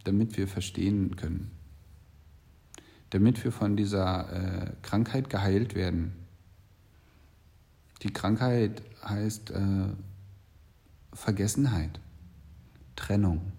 damit 0.03 0.37
wir 0.37 0.47
verstehen 0.47 1.15
können, 1.15 1.49
damit 3.09 3.43
wir 3.43 3.51
von 3.51 3.75
dieser 3.75 4.67
äh, 4.67 4.71
Krankheit 4.83 5.31
geheilt 5.31 5.73
werden. 5.73 6.13
Die 8.03 8.13
Krankheit 8.13 8.83
heißt 9.03 9.49
äh, 9.49 9.87
Vergessenheit, 11.11 11.99
Trennung. 12.95 13.51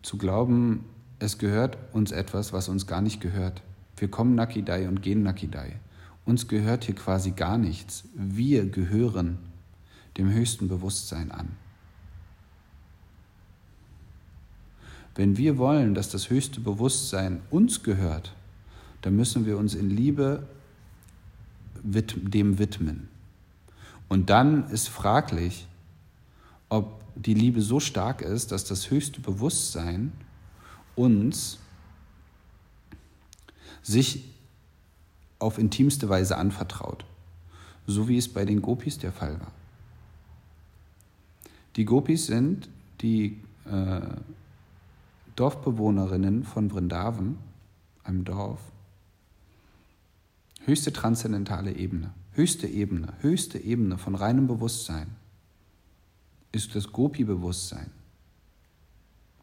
Zu 0.00 0.16
glauben, 0.16 0.86
es 1.18 1.36
gehört 1.36 1.76
uns 1.92 2.12
etwas, 2.12 2.54
was 2.54 2.70
uns 2.70 2.86
gar 2.86 3.02
nicht 3.02 3.20
gehört. 3.20 3.60
Wir 3.98 4.08
kommen 4.08 4.34
Nakidai 4.34 4.88
und 4.88 5.02
gehen 5.02 5.22
Nakidai. 5.22 5.80
Uns 6.24 6.48
gehört 6.48 6.84
hier 6.84 6.94
quasi 6.94 7.32
gar 7.32 7.58
nichts. 7.58 8.04
Wir 8.14 8.64
gehören 8.70 9.36
dem 10.16 10.30
höchsten 10.30 10.68
Bewusstsein 10.68 11.30
an. 11.30 11.56
Wenn 15.14 15.36
wir 15.36 15.58
wollen, 15.58 15.94
dass 15.94 16.10
das 16.10 16.30
höchste 16.30 16.60
Bewusstsein 16.60 17.40
uns 17.50 17.82
gehört, 17.82 18.34
dann 19.02 19.14
müssen 19.16 19.46
wir 19.46 19.58
uns 19.58 19.74
in 19.74 19.90
Liebe 19.90 20.46
dem 21.82 22.58
widmen. 22.58 23.08
Und 24.08 24.30
dann 24.30 24.68
ist 24.70 24.88
fraglich, 24.88 25.66
ob 26.68 27.02
die 27.14 27.34
Liebe 27.34 27.62
so 27.62 27.78
stark 27.80 28.22
ist, 28.22 28.50
dass 28.50 28.64
das 28.64 28.90
höchste 28.90 29.20
Bewusstsein 29.20 30.12
uns 30.96 31.58
sich 33.82 34.24
auf 35.38 35.58
intimste 35.58 36.08
Weise 36.08 36.38
anvertraut, 36.38 37.04
so 37.86 38.08
wie 38.08 38.16
es 38.16 38.32
bei 38.32 38.44
den 38.44 38.62
Gopis 38.62 38.98
der 38.98 39.12
Fall 39.12 39.38
war. 39.40 39.52
Die 41.76 41.84
Gopis 41.84 42.26
sind 42.26 42.68
die 43.00 43.40
äh, 43.64 44.00
Dorfbewohnerinnen 45.36 46.44
von 46.44 46.70
Vrindavan, 46.70 47.38
einem 48.04 48.24
Dorf. 48.24 48.60
Höchste 50.64 50.92
transzendentale 50.92 51.72
Ebene, 51.72 52.12
höchste 52.32 52.66
Ebene, 52.66 53.12
höchste 53.20 53.58
Ebene 53.58 53.98
von 53.98 54.14
reinem 54.14 54.46
Bewusstsein 54.46 55.08
ist 56.52 56.74
das 56.74 56.92
Gopi-Bewusstsein. 56.92 57.90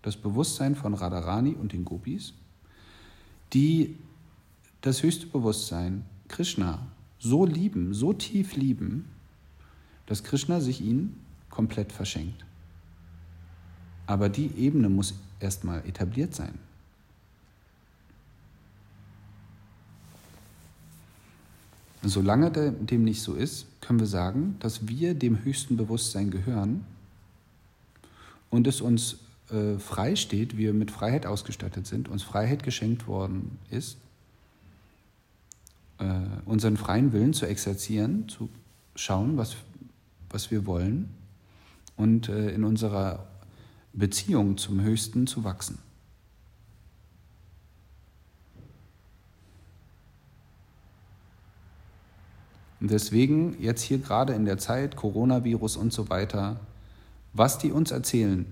Das 0.02 0.16
Bewusstsein 0.16 0.76
von 0.76 0.94
Radharani 0.94 1.52
und 1.52 1.74
den 1.74 1.86
Gopis, 1.86 2.34
die 3.54 3.98
das 4.80 5.04
höchste 5.04 5.28
Bewusstsein, 5.28 6.06
Krishna, 6.30 6.88
so 7.20 7.46
lieben, 7.46 7.94
so 7.94 8.14
tief 8.14 8.56
lieben, 8.56 9.10
dass 10.08 10.24
Krishna 10.24 10.62
sich 10.62 10.82
ihnen 10.82 11.20
komplett 11.52 11.92
verschenkt. 11.92 12.44
Aber 14.08 14.30
die 14.30 14.52
Ebene 14.58 14.90
muss 14.90 15.14
erstmal 15.40 15.86
etabliert 15.88 16.34
sein. 16.34 16.58
Solange 22.04 22.50
dem 22.52 23.04
nicht 23.04 23.22
so 23.22 23.36
ist, 23.36 23.68
können 23.80 24.00
wir 24.00 24.08
sagen, 24.08 24.56
dass 24.60 24.88
wir 24.88 25.14
dem 25.14 25.44
höchsten 25.44 25.78
Bewusstsein 25.78 26.32
gehören 26.32 26.84
und 28.50 28.66
es 28.66 28.82
uns 28.82 29.18
äh, 29.52 29.78
frei 29.78 30.16
steht, 30.16 30.58
wir 30.58 30.74
mit 30.74 30.90
Freiheit 30.90 31.28
ausgestattet 31.28 31.86
sind, 31.86 32.10
uns 32.10 32.24
Freiheit 32.24 32.64
geschenkt 32.64 33.06
worden 33.06 33.60
ist, 33.70 33.98
äh, 36.00 36.10
unseren 36.46 36.76
freien 36.76 37.14
Willen 37.14 37.34
zu 37.34 37.46
exerzieren, 37.46 38.28
zu 38.28 38.50
schauen, 38.96 39.38
was, 39.38 39.56
was 40.32 40.50
wir 40.50 40.66
wollen 40.66 41.21
und 41.98 42.30
äh, 42.30 42.50
in 42.52 42.64
unserer 42.64 43.28
Beziehung 43.94 44.58
zum 44.58 44.82
Höchsten 44.82 45.28
zu 45.28 45.44
wachsen. 45.44 45.80
Und 52.80 52.90
deswegen 52.90 53.62
jetzt 53.62 53.84
hier 53.84 54.00
gerade 54.00 54.34
in 54.34 54.46
der 54.46 54.58
Zeit, 54.58 54.96
Coronavirus 54.96 55.78
und 55.78 55.94
so 55.94 56.10
weiter, 56.10 56.60
was 57.34 57.60
die 57.60 57.72
uns 57.72 57.92
erzählen, 57.92 58.46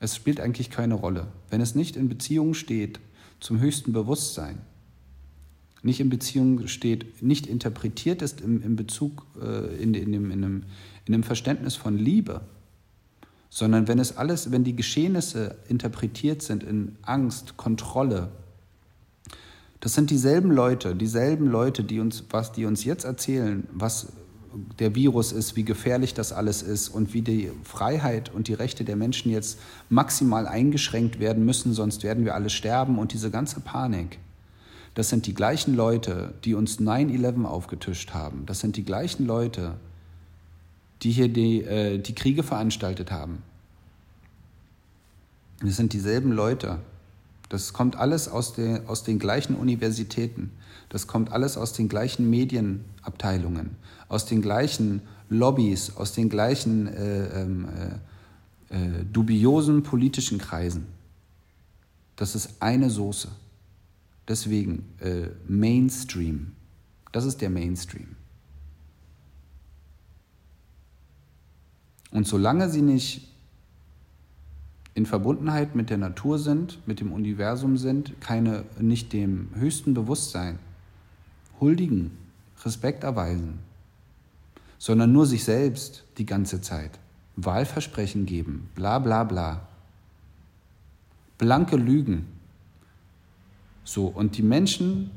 es 0.00 0.16
spielt 0.16 0.40
eigentlich 0.40 0.70
keine 0.70 0.94
Rolle. 0.94 1.26
Wenn 1.50 1.60
es 1.60 1.74
nicht 1.74 1.96
in 1.96 2.08
Beziehung 2.08 2.54
steht 2.54 2.98
zum 3.38 3.60
höchsten 3.60 3.92
Bewusstsein, 3.92 4.60
nicht 5.82 6.00
in 6.00 6.10
Beziehung 6.10 6.66
steht, 6.66 7.22
nicht 7.22 7.46
interpretiert 7.46 8.22
ist 8.22 8.40
im, 8.40 8.62
im 8.62 8.76
Bezug, 8.76 9.26
äh, 9.40 9.82
in, 9.82 9.94
in, 9.94 10.12
dem, 10.12 10.30
in, 10.30 10.42
dem, 10.42 10.62
in 11.06 11.12
dem 11.12 11.22
Verständnis 11.22 11.76
von 11.76 11.96
Liebe, 11.96 12.42
sondern 13.48 13.88
wenn 13.88 13.98
es 13.98 14.16
alles, 14.16 14.52
wenn 14.52 14.64
die 14.64 14.76
Geschehnisse 14.76 15.56
interpretiert 15.68 16.42
sind 16.42 16.62
in 16.62 16.96
Angst, 17.02 17.56
Kontrolle, 17.56 18.30
das 19.80 19.94
sind 19.94 20.10
dieselben 20.10 20.50
Leute, 20.50 20.94
dieselben 20.94 21.46
Leute, 21.46 21.82
die 21.82 22.00
uns, 22.00 22.24
was 22.30 22.52
die 22.52 22.66
uns 22.66 22.84
jetzt 22.84 23.04
erzählen, 23.04 23.66
was 23.72 24.08
der 24.78 24.94
Virus 24.94 25.32
ist, 25.32 25.56
wie 25.56 25.64
gefährlich 25.64 26.12
das 26.12 26.32
alles 26.32 26.62
ist 26.62 26.88
und 26.88 27.14
wie 27.14 27.22
die 27.22 27.50
Freiheit 27.64 28.32
und 28.34 28.48
die 28.48 28.54
Rechte 28.54 28.84
der 28.84 28.96
Menschen 28.96 29.30
jetzt 29.30 29.58
maximal 29.88 30.46
eingeschränkt 30.46 31.20
werden 31.20 31.44
müssen, 31.44 31.72
sonst 31.72 32.02
werden 32.02 32.24
wir 32.24 32.34
alle 32.34 32.50
sterben 32.50 32.98
und 32.98 33.12
diese 33.12 33.30
ganze 33.30 33.60
Panik. 33.60 34.18
Das 35.00 35.08
sind 35.08 35.26
die 35.26 35.32
gleichen 35.32 35.74
Leute, 35.74 36.34
die 36.44 36.52
uns 36.52 36.78
9-11 36.78 37.46
aufgetischt 37.46 38.12
haben. 38.12 38.44
Das 38.44 38.60
sind 38.60 38.76
die 38.76 38.84
gleichen 38.84 39.24
Leute, 39.24 39.76
die 41.00 41.10
hier 41.10 41.30
die, 41.30 41.62
äh, 41.62 41.96
die 41.96 42.14
Kriege 42.14 42.42
veranstaltet 42.42 43.10
haben. 43.10 43.42
Das 45.62 45.78
sind 45.78 45.94
dieselben 45.94 46.32
Leute. 46.32 46.80
Das 47.48 47.72
kommt 47.72 47.96
alles 47.96 48.28
aus, 48.28 48.52
der, 48.52 48.90
aus 48.90 49.02
den 49.02 49.18
gleichen 49.18 49.56
Universitäten. 49.56 50.52
Das 50.90 51.06
kommt 51.06 51.32
alles 51.32 51.56
aus 51.56 51.72
den 51.72 51.88
gleichen 51.88 52.28
Medienabteilungen, 52.28 53.76
aus 54.10 54.26
den 54.26 54.42
gleichen 54.42 55.00
Lobbys, 55.30 55.96
aus 55.96 56.12
den 56.12 56.28
gleichen 56.28 56.88
äh, 56.88 57.40
ähm, 57.40 57.68
äh, 58.68 58.76
äh, 58.76 59.04
dubiosen 59.10 59.82
politischen 59.82 60.36
Kreisen. 60.36 60.88
Das 62.16 62.34
ist 62.34 62.60
eine 62.60 62.90
Soße. 62.90 63.28
Deswegen 64.30 64.84
äh, 65.00 65.26
Mainstream. 65.48 66.52
Das 67.10 67.24
ist 67.24 67.40
der 67.40 67.50
Mainstream. 67.50 68.14
Und 72.12 72.28
solange 72.28 72.70
sie 72.70 72.82
nicht 72.82 73.28
in 74.94 75.04
Verbundenheit 75.04 75.74
mit 75.74 75.90
der 75.90 75.98
Natur 75.98 76.38
sind, 76.38 76.78
mit 76.86 77.00
dem 77.00 77.12
Universum 77.12 77.76
sind, 77.76 78.20
keine, 78.20 78.66
nicht 78.78 79.12
dem 79.12 79.48
höchsten 79.54 79.94
Bewusstsein 79.94 80.60
huldigen, 81.58 82.12
Respekt 82.64 83.02
erweisen, 83.02 83.58
sondern 84.78 85.10
nur 85.10 85.26
sich 85.26 85.42
selbst 85.42 86.04
die 86.18 86.26
ganze 86.26 86.60
Zeit 86.60 87.00
Wahlversprechen 87.34 88.26
geben, 88.26 88.70
bla 88.76 89.00
bla 89.00 89.24
bla. 89.24 89.66
Blanke 91.36 91.74
Lügen. 91.74 92.39
So, 93.90 94.06
und 94.06 94.38
die 94.38 94.44
Menschen, 94.44 95.10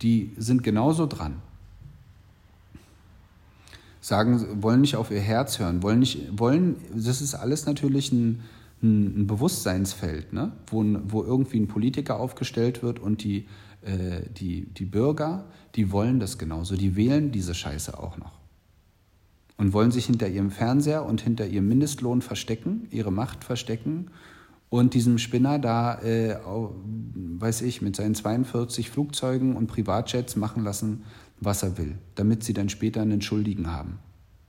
die 0.00 0.32
sind 0.38 0.62
genauso 0.62 1.04
dran. 1.04 1.42
sagen, 4.00 4.62
wollen 4.62 4.80
nicht 4.80 4.96
auf 4.96 5.10
ihr 5.10 5.20
Herz 5.20 5.58
hören, 5.58 5.82
wollen 5.82 5.98
nicht, 5.98 6.38
wollen, 6.38 6.76
das 6.94 7.20
ist 7.20 7.34
alles 7.34 7.66
natürlich 7.66 8.12
ein, 8.12 8.40
ein, 8.82 9.20
ein 9.20 9.26
Bewusstseinsfeld, 9.26 10.32
ne? 10.32 10.52
wo, 10.68 10.82
wo 11.04 11.22
irgendwie 11.22 11.58
ein 11.60 11.68
Politiker 11.68 12.18
aufgestellt 12.18 12.82
wird 12.82 12.98
und 12.98 13.22
die, 13.22 13.46
äh, 13.82 14.22
die, 14.30 14.72
die 14.72 14.86
Bürger, 14.86 15.44
die 15.74 15.92
wollen 15.92 16.18
das 16.18 16.38
genauso, 16.38 16.76
die 16.76 16.96
wählen 16.96 17.30
diese 17.30 17.54
Scheiße 17.54 17.98
auch 17.98 18.16
noch. 18.16 18.32
Und 19.58 19.74
wollen 19.74 19.90
sich 19.90 20.06
hinter 20.06 20.28
ihrem 20.28 20.50
Fernseher 20.50 21.04
und 21.04 21.20
hinter 21.20 21.46
ihrem 21.46 21.68
Mindestlohn 21.68 22.22
verstecken, 22.22 22.88
ihre 22.90 23.12
Macht 23.12 23.44
verstecken 23.44 24.10
und 24.68 24.94
diesem 24.94 25.18
Spinner 25.18 25.58
da, 25.58 26.00
äh, 26.02 26.36
weiß 26.44 27.62
ich, 27.62 27.82
mit 27.82 27.96
seinen 27.96 28.14
42 28.14 28.90
Flugzeugen 28.90 29.56
und 29.56 29.68
Privatjets 29.68 30.36
machen 30.36 30.64
lassen, 30.64 31.04
was 31.40 31.62
er 31.62 31.78
will, 31.78 31.96
damit 32.14 32.42
sie 32.42 32.52
dann 32.52 32.68
später 32.68 33.02
einen 33.02 33.22
Schuldigen 33.22 33.70
haben. 33.70 33.98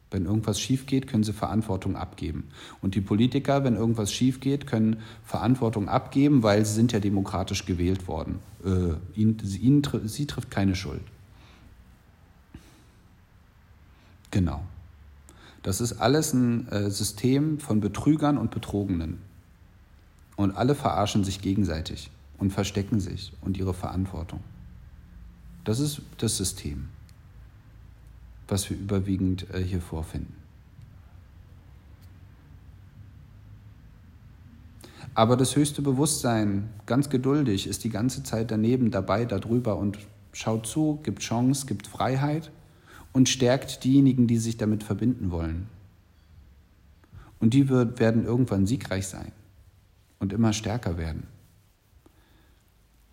Wenn 0.09 0.25
irgendwas 0.25 0.59
schief 0.59 0.85
geht, 0.85 1.07
können 1.07 1.23
sie 1.23 1.33
Verantwortung 1.33 1.97
abgeben. 1.97 2.45
Und 2.81 2.95
die 2.95 3.01
Politiker, 3.01 3.65
wenn 3.65 3.75
irgendwas 3.75 4.13
schief 4.13 4.39
geht, 4.39 4.65
können 4.65 5.01
Verantwortung 5.25 5.89
abgeben, 5.89 6.43
weil 6.43 6.65
sie 6.65 6.73
sind 6.73 6.93
ja 6.93 6.99
demokratisch 6.99 7.65
gewählt 7.65 8.07
worden. 8.07 8.39
Äh, 8.63 9.19
ihnen, 9.19 9.37
ihnen, 9.61 9.83
sie 10.05 10.25
trifft 10.25 10.49
keine 10.49 10.75
Schuld. 10.75 11.01
Genau. 14.31 14.61
Das 15.61 15.81
ist 15.81 15.93
alles 15.93 16.33
ein 16.33 16.69
äh, 16.69 16.89
System 16.89 17.59
von 17.59 17.81
Betrügern 17.81 18.37
und 18.37 18.51
Betrogenen. 18.51 19.26
Und 20.37 20.51
alle 20.55 20.75
verarschen 20.75 21.25
sich 21.25 21.41
gegenseitig 21.41 22.09
und 22.37 22.53
verstecken 22.53 23.01
sich 23.01 23.33
und 23.41 23.57
ihre 23.57 23.73
Verantwortung. 23.73 24.39
Das 25.65 25.79
ist 25.79 26.01
das 26.19 26.37
System, 26.37 26.87
was 28.47 28.69
wir 28.69 28.77
überwiegend 28.77 29.47
äh, 29.53 29.59
hier 29.61 29.81
vorfinden. 29.81 30.33
Aber 35.15 35.35
das 35.35 35.55
höchste 35.55 35.81
Bewusstsein, 35.81 36.69
ganz 36.85 37.09
geduldig, 37.09 37.65
ist 37.65 37.83
die 37.83 37.89
ganze 37.89 38.21
Zeit 38.21 38.51
daneben, 38.51 38.91
dabei, 38.91 39.25
darüber 39.25 39.77
und 39.77 39.97
schaut 40.31 40.67
zu, 40.67 40.99
gibt 41.01 41.23
Chance, 41.23 41.65
gibt 41.65 41.87
Freiheit 41.87 42.51
und 43.11 43.27
stärkt 43.27 43.83
diejenigen, 43.83 44.27
die 44.27 44.37
sich 44.37 44.57
damit 44.57 44.83
verbinden 44.83 45.31
wollen. 45.31 45.67
Und 47.39 47.55
die 47.55 47.67
wird, 47.67 47.99
werden 47.99 48.25
irgendwann 48.25 48.67
siegreich 48.67 49.07
sein 49.07 49.31
und 50.19 50.33
immer 50.33 50.53
stärker 50.53 50.97
werden. 50.97 51.27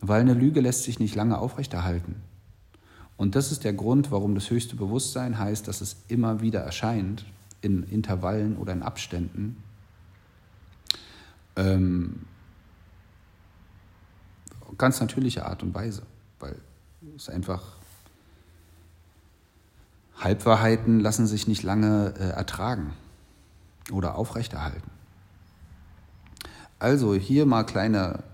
Weil 0.00 0.20
eine 0.20 0.34
Lüge 0.34 0.60
lässt 0.60 0.84
sich 0.84 0.98
nicht 0.98 1.14
lange 1.14 1.38
aufrechterhalten. 1.38 2.16
Und 3.16 3.36
das 3.36 3.52
ist 3.52 3.64
der 3.64 3.72
Grund, 3.72 4.10
warum 4.10 4.34
das 4.34 4.50
höchste 4.50 4.76
Bewusstsein 4.76 5.38
heißt, 5.38 5.68
dass 5.68 5.80
es 5.80 5.96
immer 6.08 6.40
wieder 6.40 6.60
erscheint, 6.60 7.24
in 7.60 7.84
Intervallen 7.84 8.56
oder 8.56 8.72
in 8.72 8.82
Abständen. 8.82 9.62
Ähm, 11.56 12.26
ganz 14.76 15.00
natürliche 15.00 15.46
Art 15.46 15.62
und 15.62 15.74
Weise, 15.74 16.02
weil 16.40 16.56
es 17.16 17.28
einfach 17.28 17.62
Halbwahrheiten 20.18 21.00
lassen 21.00 21.26
sich 21.26 21.48
nicht 21.48 21.62
lange 21.62 22.14
äh, 22.18 22.30
ertragen 22.30 22.92
oder 23.92 24.16
aufrechterhalten. 24.16 24.90
Also 26.84 27.14
hier 27.14 27.46
mal 27.46 27.64
kleine 27.64 28.24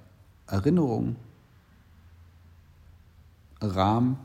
Erinnerung. 0.48 1.14
Ram 3.60 4.18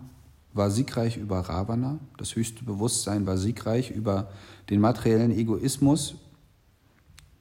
war 0.52 0.72
siegreich 0.72 1.18
über 1.18 1.42
Ravana, 1.42 2.00
das 2.18 2.36
höchste 2.36 2.64
Bewusstsein 2.64 3.28
war 3.28 3.38
siegreich 3.38 3.92
über 3.92 4.32
den 4.72 4.82
materiellen 4.82 5.30
Egoismus, 5.30 6.16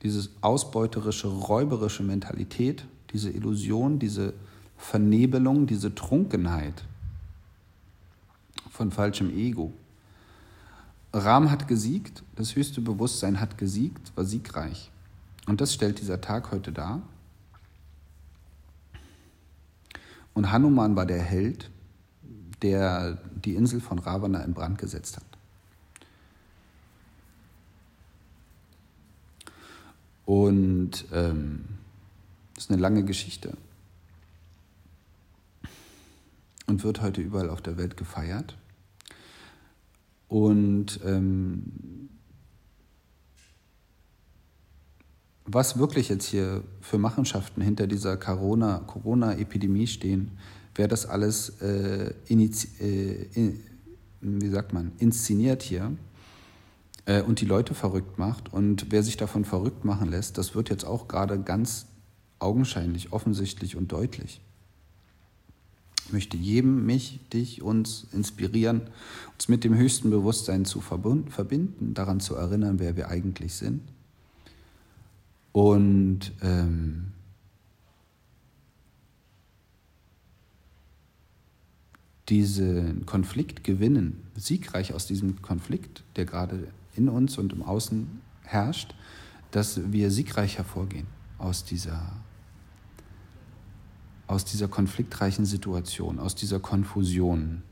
diese 0.02 0.28
ausbeuterische, 0.42 1.28
räuberische 1.28 2.02
Mentalität, 2.02 2.84
diese 3.14 3.30
Illusion, 3.30 3.98
diese 3.98 4.34
Vernebelung, 4.76 5.66
diese 5.66 5.94
Trunkenheit 5.94 6.84
von 8.70 8.90
falschem 8.90 9.34
Ego. 9.34 9.72
Ram 11.14 11.50
hat 11.50 11.66
gesiegt, 11.66 12.22
das 12.36 12.54
höchste 12.54 12.82
Bewusstsein 12.82 13.40
hat 13.40 13.56
gesiegt, 13.56 14.12
war 14.16 14.26
siegreich. 14.26 14.90
Und 15.46 15.60
das 15.60 15.74
stellt 15.74 16.00
dieser 16.00 16.20
Tag 16.20 16.50
heute 16.52 16.72
dar. 16.72 17.02
Und 20.32 20.50
Hanuman 20.50 20.96
war 20.96 21.06
der 21.06 21.22
Held, 21.22 21.70
der 22.62 23.18
die 23.44 23.54
Insel 23.54 23.80
von 23.80 23.98
Ravana 23.98 24.42
in 24.42 24.54
Brand 24.54 24.78
gesetzt 24.78 25.16
hat. 25.16 25.24
Und 30.24 31.04
ähm, 31.12 31.64
das 32.54 32.64
ist 32.64 32.70
eine 32.70 32.80
lange 32.80 33.04
Geschichte 33.04 33.56
und 36.66 36.82
wird 36.82 37.02
heute 37.02 37.20
überall 37.20 37.50
auf 37.50 37.60
der 37.60 37.76
Welt 37.76 37.96
gefeiert. 37.96 38.56
Und 40.28 41.00
ähm, 41.04 42.08
was 45.46 45.78
wirklich 45.78 46.08
jetzt 46.08 46.26
hier 46.26 46.62
für 46.80 46.98
Machenschaften 46.98 47.60
hinter 47.60 47.86
dieser 47.86 48.16
Corona-Epidemie 48.16 49.86
stehen, 49.86 50.38
wer 50.74 50.88
das 50.88 51.06
alles 51.06 51.60
äh, 51.60 52.14
äh, 52.28 53.28
in, 53.34 53.60
wie 54.20 54.48
sagt 54.48 54.72
man, 54.72 54.92
inszeniert 54.98 55.62
hier 55.62 55.92
äh, 57.04 57.22
und 57.22 57.40
die 57.40 57.46
Leute 57.46 57.74
verrückt 57.74 58.18
macht 58.18 58.52
und 58.52 58.86
wer 58.90 59.02
sich 59.02 59.16
davon 59.16 59.44
verrückt 59.44 59.84
machen 59.84 60.10
lässt, 60.10 60.38
das 60.38 60.54
wird 60.54 60.70
jetzt 60.70 60.84
auch 60.84 61.08
gerade 61.08 61.38
ganz 61.38 61.86
augenscheinlich, 62.38 63.12
offensichtlich 63.12 63.76
und 63.76 63.92
deutlich. 63.92 64.40
Ich 66.06 66.12
möchte 66.12 66.36
jedem, 66.36 66.84
mich, 66.84 67.20
dich, 67.32 67.62
uns 67.62 68.06
inspirieren, 68.12 68.82
uns 69.34 69.48
mit 69.48 69.64
dem 69.64 69.74
höchsten 69.74 70.10
Bewusstsein 70.10 70.64
zu 70.64 70.80
verbinden, 70.80 71.94
daran 71.94 72.20
zu 72.20 72.34
erinnern, 72.34 72.78
wer 72.78 72.96
wir 72.96 73.08
eigentlich 73.08 73.54
sind 73.54 73.82
und 75.54 76.32
ähm, 76.42 77.12
diesen 82.28 83.06
Konflikt 83.06 83.62
gewinnen, 83.62 84.20
siegreich 84.34 84.94
aus 84.94 85.06
diesem 85.06 85.42
Konflikt, 85.42 86.02
der 86.16 86.24
gerade 86.24 86.66
in 86.96 87.08
uns 87.08 87.38
und 87.38 87.52
im 87.52 87.62
Außen 87.62 88.20
herrscht, 88.42 88.96
dass 89.52 89.92
wir 89.92 90.10
siegreich 90.10 90.58
hervorgehen 90.58 91.06
aus 91.38 91.64
dieser, 91.64 92.02
aus 94.26 94.44
dieser 94.44 94.66
konfliktreichen 94.66 95.46
Situation, 95.46 96.18
aus 96.18 96.34
dieser 96.34 96.58
Konfusion, 96.58 97.62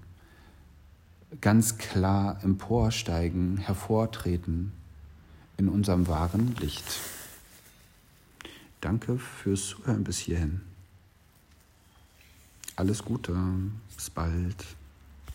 ganz 1.41 1.79
klar 1.79 2.39
emporsteigen, 2.45 3.57
hervortreten 3.57 4.71
in 5.57 5.69
unserem 5.69 6.07
wahren 6.07 6.55
Licht. 6.61 6.85
Danke 8.83 9.17
fürs 9.17 9.69
Zuhören 9.69 10.03
bis 10.03 10.19
hierhin. 10.19 10.61
Alles 12.75 13.05
Gute, 13.05 13.33
bis 13.95 14.11
bald. 14.11 14.57